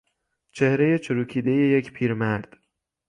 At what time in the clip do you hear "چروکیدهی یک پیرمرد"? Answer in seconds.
0.99-2.57